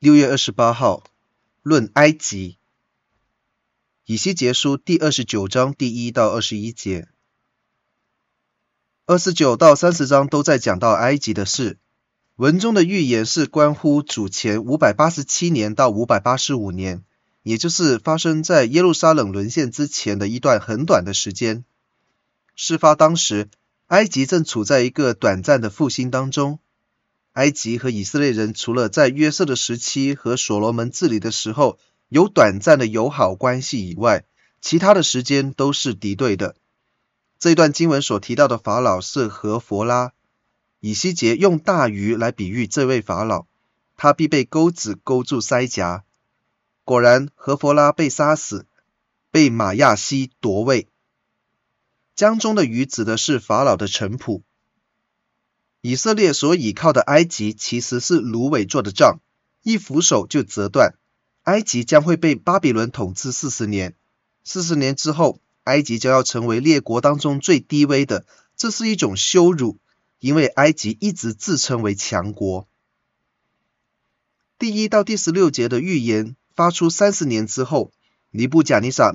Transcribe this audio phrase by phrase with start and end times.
[0.00, 1.02] 六月二十八号，
[1.60, 2.56] 论埃及。
[4.06, 7.08] 以西结书第二十九章第一到二十一节，
[9.06, 11.78] 二十九到三十章都在讲到埃及的事。
[12.36, 17.02] 文中的预言是关乎主前五百八十七年到五百八十五年，
[17.42, 21.64] 也就是发生在耶路撒冷沦陷之前的一段很短的时间。
[22.54, 23.50] 事发当时，
[23.88, 26.60] 埃及正处在一个短暂的复兴当中。
[27.38, 34.24] 埃及和以色列人除了在约瑟的时期和所罗门治理的时候有短暂的友好关系以外，
[34.60, 36.56] 其他的时间都是敌对的。
[37.38, 40.14] 这段经文所提到的法老是何弗拉，
[40.80, 43.46] 以西结用大鱼来比喻这位法老，
[43.96, 46.02] 他必被钩子钩住腮颊。
[46.82, 48.66] 果然，何弗拉被杀死，
[49.30, 50.88] 被玛亚西夺位。
[52.16, 54.42] 江中的鱼指的是法老的臣仆。
[55.80, 59.20] 以色列所倚靠的埃及其实是芦苇做的杖，
[59.62, 60.94] 一扶手就折断。
[61.44, 63.94] 埃及将会被巴比伦统治四十年，
[64.44, 69.78] 四十年之后，埃及将要成为列国当中最低微的，这是一种羞辱，
[70.18, 72.66] 因为埃及一直自称为强国。
[74.58, 77.92] 第一到第十六节的预言发出三十年之后，
[78.30, 79.06] 尼布甲尼撒